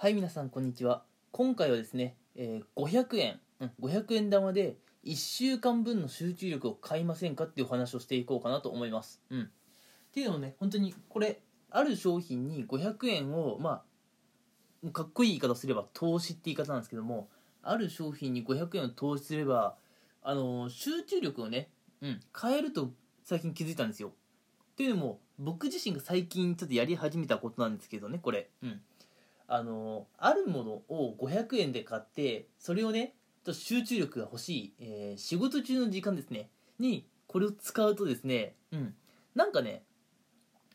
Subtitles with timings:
[0.00, 1.02] はい皆さんこんにちは。
[1.32, 3.40] 今回はですね、えー500円、
[3.82, 9.20] 500円玉で1週間分の集中力を買いませんかっていうお話をしていこうかなと思います。
[9.28, 9.42] うん。
[9.42, 9.46] っ
[10.12, 11.40] ていうのもね本当にこれ
[11.72, 13.82] ある商品に500円をま
[14.86, 17.28] あかっこいい言い方すれば投資って言い方なんですけども
[17.64, 19.74] ある商品に500円を投資すれば
[20.22, 21.70] あのー集中力をね、
[22.02, 22.92] うん、変えると
[23.24, 24.10] 最近気づいたんですよ。
[24.10, 28.48] っていうのも僕自身が最近ちょっとやり始めたことなんですけどねこれ。
[28.62, 28.80] うん。
[29.48, 33.14] あのあるものを500円で買ってそれをね
[33.44, 36.50] ちょっと集中力が欲しい、えー仕事中の時間ですね。
[36.78, 38.94] にこれを使うとですねうん
[39.34, 39.82] なんかね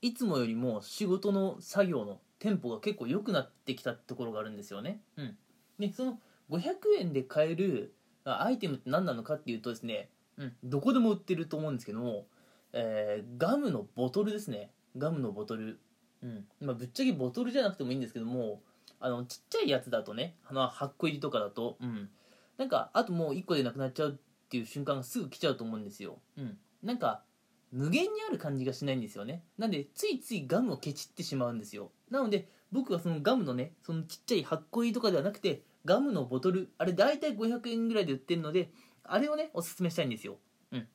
[0.00, 5.00] いつもよりも仕事の作業のテンポが結構良くなってきたところがあるんですよね。
[5.16, 5.36] うん。
[5.78, 6.18] でその
[6.50, 7.94] 500円で買える
[8.24, 12.26] あアイテムって何なのかっていうとですね、うん、どこでも売ってると思うんですけども、
[12.72, 14.70] えーガムのボトルですね。
[14.96, 15.78] ガムのボトル。
[16.24, 16.44] うん。
[16.60, 18.62] まあ、ぶっちゃけボトルじゃなくてもいいんですけども
[18.98, 22.08] あのちっちゃいやつだとねあの8個入りとかだと、うん、
[22.56, 27.22] なんかあともう1個でなくなっちゃうっていう瞬間がすぐ来ちゃうと思うんですよ、うん、なんか
[27.70, 29.42] 無限にある感じがしないんですよね。
[29.58, 31.90] なんでついついガムをケチってしまうんですよ。
[32.08, 38.70] なので僕はそのガムのねそのちっちゃい8個入りとかではなくてガムのボトルあれ大体500円ぐらいで売ってるので
[39.02, 40.36] あれをねおすすめしたいんですよ。
[40.70, 40.88] うん。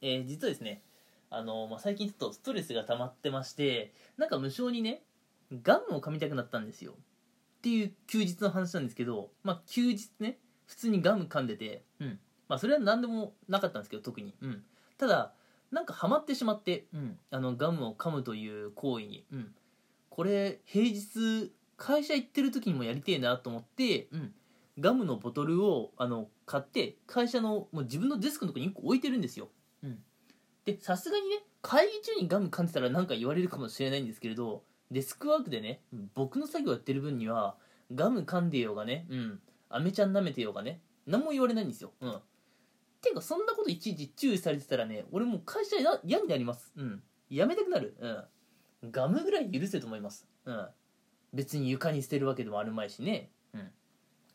[0.00, 0.82] えー実はですね
[1.36, 5.02] あの、まあ、最近ちょっとストレスが溜まってましてなんか無性にね
[5.62, 6.92] ガムを噛みたくなったんですよ。
[6.92, 12.18] っていう休日の話なんですけど、まあ、休日ね普通にガム噛んでて、うん。
[12.48, 14.62] まあ、それは何でもなかったんですけど特に、うん、
[14.98, 15.32] ただ
[15.70, 19.54] なんかハマってしまって、うん、あのガムを噛むという行為に、うん、
[20.10, 24.32] これ平日会社行ってる時にもやりてえなと思って、うん、
[24.78, 29.48] ガムのボトルをあの買って会社のもう自分のデスクのとこに1個置いてるんですよ、
[29.82, 29.98] うん、
[30.66, 35.80] でさすがにね会議中にガム噛んでたら何か言われるかもしれないんですけれどデスクワークでね
[36.14, 37.56] 僕の作業やってる分には
[37.94, 41.92] ガム噛んでようがねうんアメちゃん舐めてようがね何も言われないんですよ。
[42.00, 42.18] うん。
[43.00, 46.72] ていうかそんなこといちいち注意されてたらね俺もう会社嫌になります。
[46.76, 47.02] うん。
[47.30, 47.96] やめたくなる。
[48.00, 48.90] うん。
[48.90, 50.26] ガムぐらい許せと思います。
[50.44, 50.68] うん。
[51.32, 53.30] 別に床に捨てるわけでもあるまいしね。
[53.54, 53.70] うん。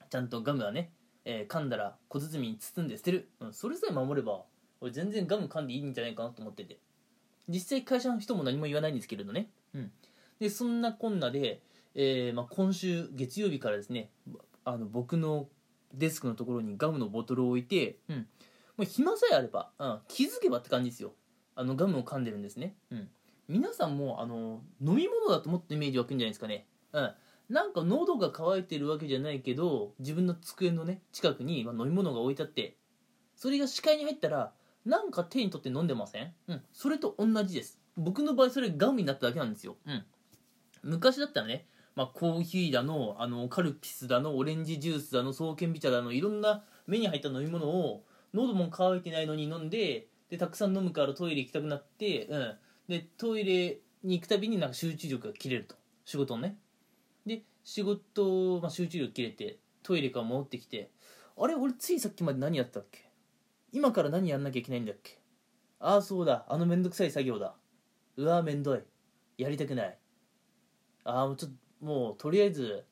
[0.09, 0.91] ちゃんとガムはね、
[1.25, 4.43] えー噛んだら小包に包んで捨てる、うん、それさえ守れば
[4.81, 6.79] 俺全然ガム噛んでいいんじゃないかなと思ってて。
[7.47, 9.91] 実際会社の人も何も言わないんですけれどね、うん、
[10.39, 11.61] でそんなこんなで、
[11.95, 14.09] えーまあ、今週月曜日からですね
[14.63, 15.47] あの僕の
[15.93, 18.17] デスクのところにガムのボトルを置いて、うん、
[18.77, 21.13] もう暇さえあれば、うん、気づけばって感じですよ。
[21.55, 23.09] あのガムを噛んでるんですね、うん、
[23.49, 27.13] 皆さんもあの飲み物だともっとイメージ湧くんじゃないですかね、うん、
[27.49, 32.77] なんか喉が渇いてるわけじゃないけど自分の机のね近くにまあ飲み物が置いてあって
[33.35, 34.53] それが視界に入ったら
[34.85, 36.33] なんか手に取って飲んでません？
[36.47, 36.61] うん。
[36.73, 37.79] それと同じです。
[37.97, 39.75] 僕の場合それガムになっただけなんですよ。
[39.85, 40.03] うん。
[40.83, 48.03] 昔だったらね、まあ、コーヒーだのあのカルピスだのオレンジジュースだの爽健美茶だのいろんな目に入った飲み物を
[48.33, 52.55] 喉も渇いてないのに飲んででたくさん飲むからトイレ行きたくなって、うん、
[52.87, 55.75] でトイレに行くたびになんか集中力が切れると。
[56.05, 56.55] 仕事のね。
[57.25, 60.89] で仕事、まあ、集中力切れてトイレから戻ってきて
[61.37, 63.10] あれ俺ついさっきまで何やったっけ？
[63.71, 65.19] 今から何やんなきゃいけないんだっけ？
[65.79, 66.45] ああそうだ。
[66.49, 67.55] あのめんどくさい作業だ。
[68.17, 68.83] うわーめんどい。
[69.37, 69.97] やりたくない。
[71.03, 72.85] ああもうちょっともうとりあえず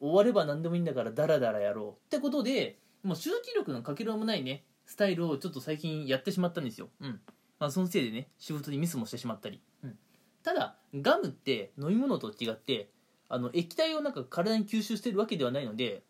[0.00, 2.06] 終われば何でもいいんだからダラダラやろう。
[2.06, 4.64] ってことでもう集中力のかけらもないね。
[4.86, 6.88] スタイルをちょっと最近やってしまったんですよ。
[7.00, 7.20] うん。
[7.58, 9.98] まあそのせいでね仕事にミスもしてしまったり、うん、
[10.44, 12.88] ただガムって飲み物と違って
[13.28, 16.04] あの液体をなんか体に吸収してるわけではないので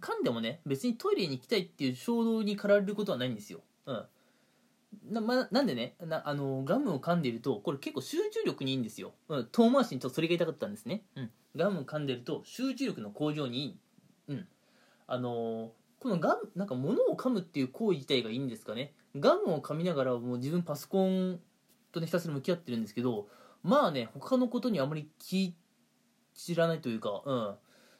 [0.00, 4.04] 噛んでもね別にトイレに行きたいっていう衝動に駆られることはないんですよ、うん。
[5.10, 13.78] なま、なんでねなあのガムを噛んでいるとこれ結構集中力にいいんですよ、うん、遠回しにちょっとそれが言いたかったんですね、うん、ガムを噛んでると集中力の向上にいい、
[14.28, 14.46] うん、
[15.06, 18.92] あのこのガムなんか物を噛むっていう行為自体がいいんですかね。
[19.16, 21.40] ガムを噛みながらもう自分パソコン
[21.90, 23.26] とねひたすら向き合ってるんですけど
[23.64, 25.56] まあね他のことにあまり気
[26.34, 27.54] 知らないというかうん。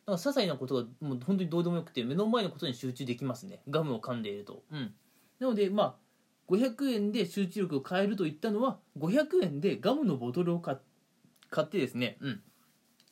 [0.09, 3.61] なんか些細なことがもう本当にどうでもよくて目の前のことに集中できますね。
[3.69, 4.63] ガムを噛んでいると。
[4.73, 4.95] うん。
[5.39, 5.95] なのでまあ
[6.51, 10.79] 500円で集中力を変えると言ったのは500円でガムのボトルを買
[11.51, 12.17] 買ってですね。
[12.21, 12.41] うん。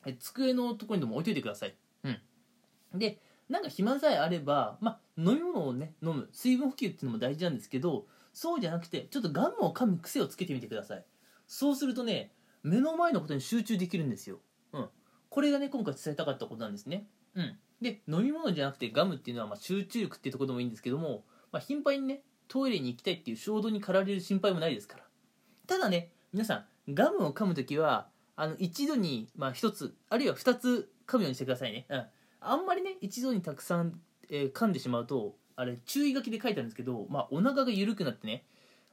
[0.07, 1.75] え机のところにでも置いといてください。
[2.03, 2.99] うん。
[2.99, 6.29] でなんか暇さえあれば、まあ、飲み物をね飲む。
[6.31, 11.05] 水分補給っていうのも大事なんですけどそうじゃなくてちょっとガムを噛む癖をつけてみてください。
[11.45, 12.31] そうするとね
[12.63, 14.39] 目の前のことに集中できるんですよ、
[14.73, 14.89] うん、
[15.37, 17.05] これがね今回伝えたかったことなんですね、
[17.35, 25.03] うん、で飲み物じゃなくてガムっていうのはま集中力っていうところでもいいんですけども、まあ、頻繁にねトイレに行きたいっていう衝動に駆られる心配もないですから。
[25.67, 32.05] ただね皆さんガムを噛むときはあの一度に、まあ、1つあるいは2つ噛むようにしてくださいね、うん、
[32.41, 33.93] あんまりね一度にたくさん、
[34.31, 38.43] えー噛んでしまうとあれ注意書きで書いてあるんですけど、まあ、お腹が緩くなってね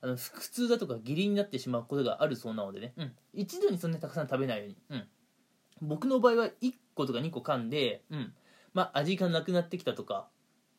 [0.03, 5.05] あの腹痛だとか下痢になってしまうことがあるそうなのでね、うん、一度にそんなにたくさん食べないように、うん、
[5.81, 8.33] 僕の場合は1個とか2個噛んで、うん。
[8.75, 10.27] まあ、味がなくなってきたとか、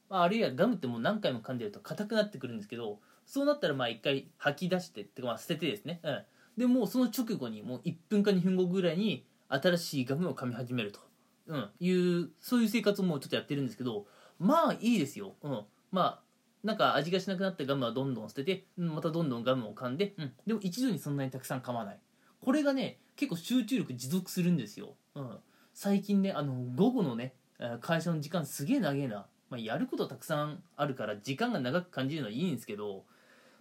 [0.10, 6.24] まあ、あるいはガムってもう何回も噛んでると硬くなってくるんですけどそうなったらまあ1回吐き出してってかまあ捨ててですね、うん、
[6.58, 11.00] でもうその直後にもう1分か2分後ぐらいに新しいガムを噛み始めると、
[11.48, 14.06] うん、いうそういう生活をもうちょっとやってるんですけど
[14.38, 16.20] まあいいですよ、うん、まあ
[16.64, 22.00] なんか味がしなくなったガムはどんどん捨ててまたどんどんガムを噛んで、うん、でも一度にそんなにたくさん噛まない。
[22.46, 25.30] これがね結構集中力持続するんですよ、うん、
[25.74, 27.34] 最近ねあの午後のね
[27.82, 33.04] 会社の時間すげえ長えな、まあ、やることたくさんあるから時間が長く感じるのはいいんですけど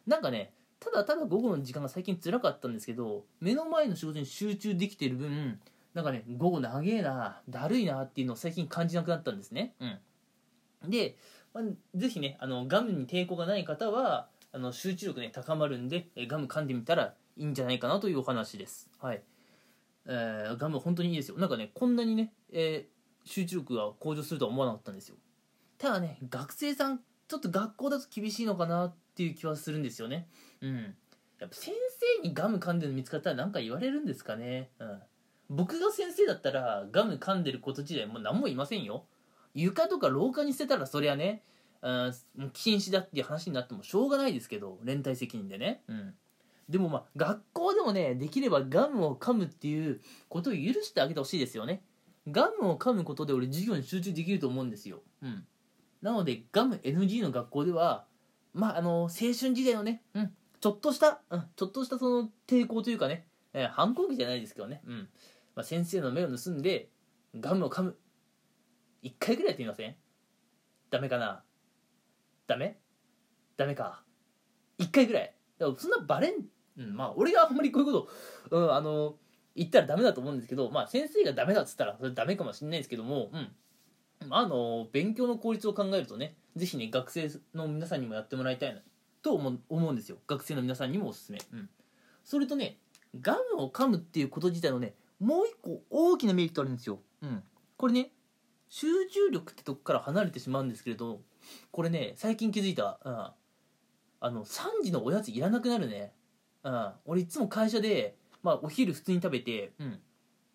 [0.06, 5.58] なんかねただただ午後の時間が最近辛かったんですけど目の前の仕事に集中できてる分
[5.94, 9.74] なんかね午後長えなだるいなっていうのを最近感じなくなったんですね。
[9.80, 10.90] うん。
[10.90, 11.16] で、
[11.54, 11.64] まあ、
[11.94, 18.90] ぜひねあのガムに抵抗がない方はあの集中力ね高まるんでガム噛んでみたらいいんじゃないかなというお話です。
[19.00, 19.22] はい。
[20.06, 21.38] えーガム本当にいいですよ。
[21.38, 22.94] なんかねこんなにね、えー
[23.26, 25.16] 集中力が向上するとは思わなかったんですよ。
[25.78, 30.28] ただね学生さんちょっと学校だと厳しいのかなっていう気はするんですよね。
[30.60, 30.94] うん。
[31.40, 31.74] やっぱ先
[32.22, 34.70] 生にガム噛んでるの見つかったら何か言われるんですかね。
[34.78, 35.02] うん。
[35.48, 39.06] 僕が先生だったらガム噛んでること自体もう何も言いませんよ。
[39.54, 41.42] 床とか廊下に捨てたらそりゃね
[41.80, 42.14] うん
[42.52, 45.82] 禁止だっていう話になってもしょうがないですけど連帯責任でね。
[45.88, 46.14] うん。
[46.68, 51.82] でもまあ学校でもねできればガムを噛むっていうことを許してあげてほしいですよね。
[52.30, 55.46] ガムを噛むことで俺授業に集中できると思うんですよ、うん、
[56.00, 58.06] なのでガム NG の学校では
[58.54, 65.08] まああの青春時代のね、うん、ちょっとした、うん、ちょっとしたその抵抗というかね、えー反抗期じゃないですけどね、うん。
[65.54, 66.88] まあ、先生の目を盗んで
[67.38, 67.96] ガムを噛む。
[69.02, 69.94] 1回ぐらいやってみません？
[70.90, 71.42] ダメかな？
[72.46, 72.78] ダメ？
[73.56, 74.02] ダメか
[74.78, 75.34] ？1回ぐらい。
[75.58, 76.46] だからそんなバレん、
[76.78, 78.08] うん、まあ俺があんまりこういうこ
[78.50, 79.14] と、うん、あの
[79.54, 83.52] 言ったらダメだと思うんですけどまあ先生がダメだっつったらそれダメかもしれないですけどもうん。
[84.30, 88.80] あの勉強の効率を考えるとねぜひね学生の皆さんにもやってもらいたいな
[89.22, 90.18] と思う思うんですよ。
[90.26, 91.38] 学生の皆さんにもおすすめ。
[91.52, 91.68] うん。
[92.24, 92.78] それとね
[93.20, 97.00] ガムを噛むっていうこと自体のねもう一個大きなメリットあるんですよ。
[97.22, 97.42] うん。
[97.76, 98.10] これね
[98.68, 101.20] 集中力ってとこから離れてしまうんですけれど
[101.70, 106.12] これね最近気づいた、うん、あの3時のおやついらなくなるね。
[106.64, 106.92] うん。
[107.04, 110.00] 俺いつも会社でまあお昼普通に食べてうん。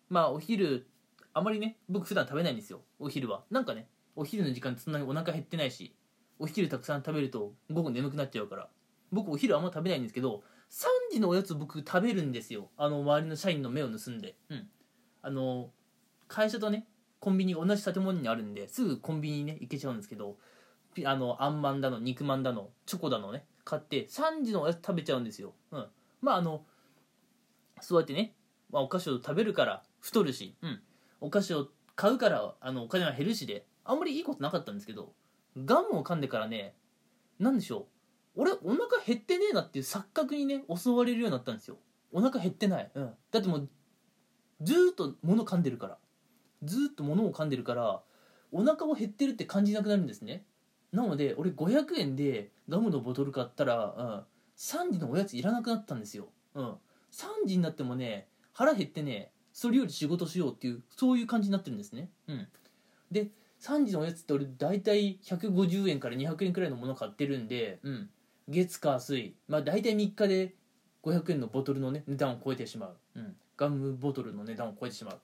[0.08, 0.86] まあお昼
[1.32, 2.80] あまりね僕普段食べないんですよ。
[2.98, 3.44] お昼は。
[3.50, 5.94] なんかねお昼の時間そんなにお腹減ってないし
[6.38, 8.68] お昼たくさん食べると午後眠くなっちゃうから。
[9.12, 12.68] 僕お昼あんま食べないんですけど3時のおやつ僕食べるんですよ。
[12.76, 14.36] あの周りの社員の目を盗んで。
[14.48, 14.68] うん。
[15.22, 15.70] あの
[16.28, 16.86] 会社とね
[17.18, 20.36] コンビニが同じ建物にあるんですぐコンビニにね行けちゃうんですけど
[20.94, 25.86] ピあのあんまんだの肉まんだのチョコだのね買って3時のおやつ食べちゃうんですよ、うん、
[26.20, 26.64] まああの
[27.80, 28.34] そうやってね、
[28.70, 30.80] まあ、お菓子を食べるから太るし、うん、
[31.20, 35.12] お菓子を買うからあのお金は減るしであんまりいいことなかったんですけど
[35.56, 36.74] ガムを噛んでからね
[37.38, 37.88] なんでしょ
[38.36, 41.78] う俺お腹減ってねえなっていう錯覚にね襲われるようになったんですよ。
[42.12, 43.68] お腹減ってない、うん、だってもう
[44.62, 45.98] ずっと物噛んでるから。
[46.62, 48.02] ずっと物を噛んでるから
[48.52, 50.44] お腹も減ってるって感じなくなるんですね。
[50.92, 54.22] なので俺500円でガムのボトル買ったら、うん、
[54.60, 56.64] 3時のおやついらなくなったんですよ、うん、
[57.12, 62.46] 3時になってもね腹減ってねそれより仕事しようっていうそういう感じになってるんですね、うん、
[63.10, 63.28] で
[63.60, 68.10] 3時のおやつって俺大体150円から200円くらいのもの買ってるんで、うん、
[68.48, 69.34] 月火水。
[69.48, 70.54] まあ大体3日で
[71.02, 75.20] 500円のボトルのね値段を超えてしまう、うん、ガムボトルの値段を超えてしまう。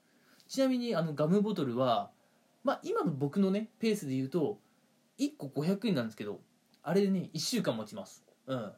[0.49, 2.11] ちなみにあのガムボトルは
[2.63, 4.59] まあ今の僕のねペースで言うと
[5.19, 6.41] 1個500円なんですけど
[6.83, 8.23] あれでね1週間持ちます。
[8.47, 8.73] うん。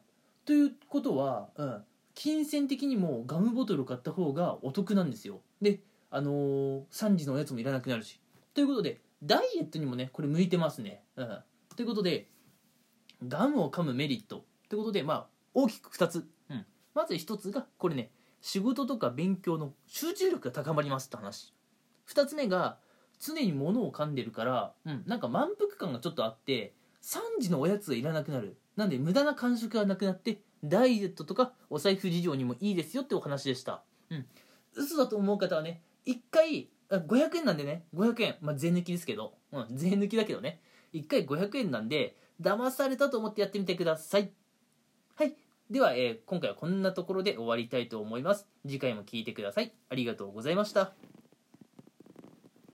[0.49, 1.83] ということは、うん、
[2.15, 5.41] 金銭的にもガムボトルを買った方がお得なんですよ。
[5.61, 8.19] であのー3時のおやつもいらなくなるし。
[8.55, 11.03] ということでダイエットにもねこれ向いてますね。
[11.17, 11.39] うん。
[11.75, 12.29] ということで
[13.27, 14.43] ガムを噛むメリット。
[14.69, 16.65] ということでまあ大きく2つ、うん、
[16.95, 18.09] まず1つがこれね
[18.41, 21.53] 仕事とか勉強の集中力が高まりますって話。
[22.07, 22.79] 2つ目が
[23.19, 28.57] 常に物を噛んでるから、うん、なんか満腹感がちょっとあって3時のおやつがいらなくなる。
[28.75, 33.83] なんで無駄な間食がなくなってダイエットとかお財布事情にもいいですよってお話でした。
[34.09, 34.25] うん。
[34.75, 37.85] 嘘だと思う方はね1回500円なんでね。
[37.95, 38.35] 500円。
[38.41, 40.59] まあ税抜きですけど、うん、税抜きだけどね。
[40.93, 44.31] 1回500円なんで騙されたと思ってやってみてください。
[45.15, 45.35] はい。
[45.69, 48.47] では、えー今回はこんなところで終わりたいと思います。
[48.65, 49.71] 次回も聞いてください。
[49.89, 50.93] ありがとうございました。